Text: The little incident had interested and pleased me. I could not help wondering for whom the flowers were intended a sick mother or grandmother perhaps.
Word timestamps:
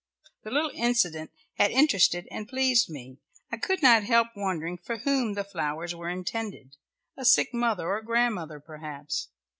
The 0.43 0.49
little 0.49 0.71
incident 0.73 1.29
had 1.59 1.69
interested 1.69 2.27
and 2.31 2.47
pleased 2.47 2.89
me. 2.89 3.19
I 3.51 3.57
could 3.57 3.83
not 3.83 4.01
help 4.03 4.29
wondering 4.35 4.79
for 4.79 4.97
whom 4.97 5.35
the 5.35 5.43
flowers 5.43 5.93
were 5.93 6.09
intended 6.09 6.75
a 7.15 7.23
sick 7.23 7.53
mother 7.53 7.87
or 7.87 8.01
grandmother 8.01 8.59
perhaps. 8.59 9.27